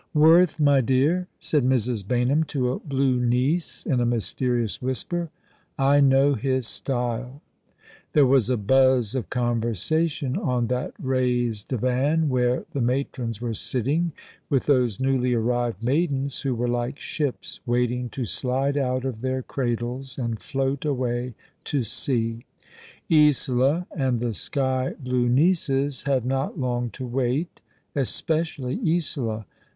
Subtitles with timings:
[0.01, 2.03] "■ Worth, my dear," said Mrs.
[2.03, 5.29] Baynham to a blue niece, in a mysterious whisper;"
[5.93, 7.43] I know his style."
[8.13, 14.13] There was a buzz of conversation on that raised divan where the matrons were sitting
[14.49, 19.43] with those newly arrived maidens who were like ships waiting to slide out of their
[19.43, 22.43] cradles and float away to sea.
[23.11, 27.61] Isola and the sky blue nieces had not long to wait;
[27.95, 29.45] especially Isola.